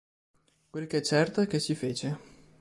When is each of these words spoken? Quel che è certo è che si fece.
Quel 0.71 0.87
che 0.87 0.97
è 0.97 1.01
certo 1.01 1.41
è 1.41 1.45
che 1.47 1.59
si 1.59 1.75
fece. 1.75 2.17